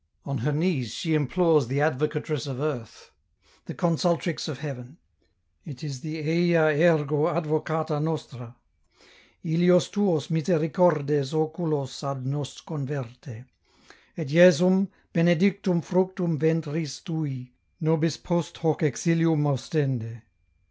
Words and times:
On 0.25 0.39
her 0.39 0.51
knees 0.51 0.95
she 0.95 1.13
implores 1.13 1.67
the 1.67 1.77
Advocatress 1.79 2.47
of 2.47 2.59
earth, 2.59 3.11
the 3.65 3.75
Consultrix 3.75 4.47
of 4.47 4.57
heaven; 4.57 4.97
it 5.63 5.83
is 5.83 6.01
the" 6.01 6.17
Eia 6.27 6.69
ergo 6.79 7.25
Advocata 7.27 8.01
nostra; 8.01 8.55
illos 9.45 9.89
tuos 9.91 10.31
misericordes 10.31 11.33
oculos 11.33 12.01
ad 12.03 12.25
nos 12.25 12.61
converte; 12.61 13.45
et 14.17 14.27
Jesum, 14.27 14.87
benedictum 15.13 15.83
fructum 15.83 16.39
ventris 16.39 16.99
tui, 17.01 17.53
nobis 17.79 18.17
post 18.17 18.57
hoc 18.57 18.79
exihum 18.81 19.45
ostende." 19.45 20.23